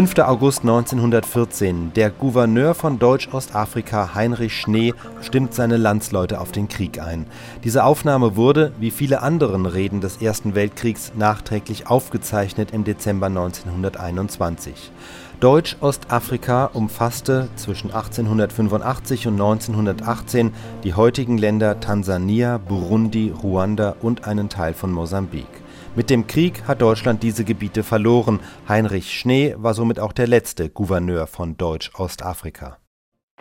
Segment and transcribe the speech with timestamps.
[0.00, 0.18] 5.
[0.20, 1.92] August 1914.
[1.92, 7.26] Der Gouverneur von Deutsch-Ostafrika, Heinrich Schnee, stimmt seine Landsleute auf den Krieg ein.
[7.64, 14.90] Diese Aufnahme wurde, wie viele anderen Reden des Ersten Weltkriegs, nachträglich aufgezeichnet im Dezember 1921.
[15.40, 24.72] Deutsch-Ostafrika umfasste zwischen 1885 und 1918 die heutigen Länder Tansania, Burundi, Ruanda und einen Teil
[24.72, 25.59] von Mosambik.
[25.96, 28.38] Mit dem Krieg hat Deutschland diese Gebiete verloren.
[28.68, 32.78] Heinrich Schnee war somit auch der letzte Gouverneur von Deutsch-Ostafrika.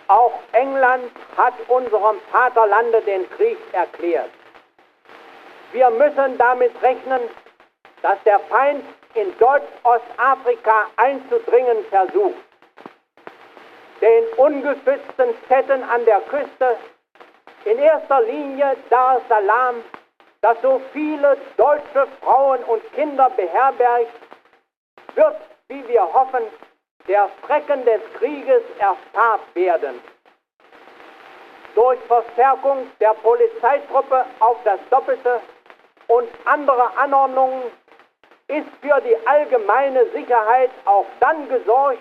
[0.08, 4.32] Auch England hat unserem Vaterlande den Krieg erklärt.
[5.74, 7.22] Wir müssen damit rechnen,
[8.02, 12.34] dass der Feind in Deutsch-Ostafrika einzudringen versucht.
[14.02, 16.78] Den ungeschützten Städten an der Küste,
[17.66, 19.76] in erster Linie Dar es Salaam,
[20.42, 24.14] das so viele deutsche Frauen und Kinder beherbergt,
[25.16, 25.36] wird,
[25.68, 26.44] wie wir hoffen,
[27.08, 30.00] der Schrecken des Krieges erspart werden.
[31.76, 35.42] Durch Verstärkung der Polizeitruppe auf das Doppelte
[36.08, 37.64] und andere Anordnungen
[38.48, 42.00] ist für die allgemeine Sicherheit auch dann gesorgt,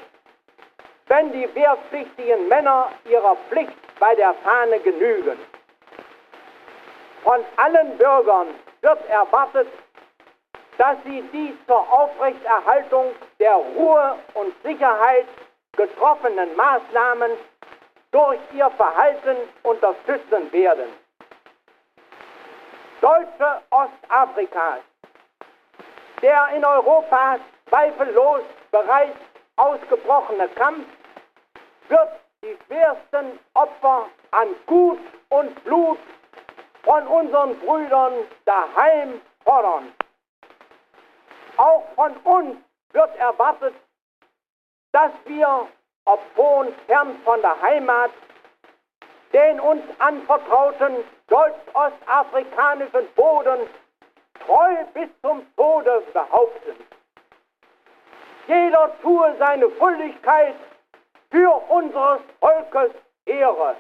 [1.08, 5.38] wenn die wehrpflichtigen Männer ihrer Pflicht bei der Fahne genügen.
[7.28, 9.68] Von allen Bürgern wird erwartet,
[10.78, 15.26] dass sie die zur Aufrechterhaltung der Ruhe und Sicherheit
[15.76, 17.32] getroffenen Maßnahmen
[18.12, 20.86] durch ihr Verhalten unterstützen werden.
[23.02, 24.80] Deutsche Ostafrikas
[26.22, 27.36] der in Europa
[27.68, 28.40] zweifellos
[28.70, 29.18] bereits
[29.56, 30.86] ausgebrochene Kampf
[31.90, 32.08] wird
[32.42, 35.98] die schwersten Opfer an Gut und Blut
[36.88, 38.14] von unseren Brüdern
[38.46, 39.92] daheim fordern.
[41.58, 42.56] Auch von uns
[42.92, 43.74] wird erwartet,
[44.92, 45.68] dass wir,
[46.06, 48.10] obwohl fern von der Heimat,
[49.34, 53.68] den uns anvertrauten deutsch-ostafrikanischen Boden
[54.46, 56.86] treu bis zum Tode behaupten.
[58.46, 60.54] Jeder tue seine Schuldigkeit
[61.30, 62.92] für unseres Volkes
[63.26, 63.76] Ehre.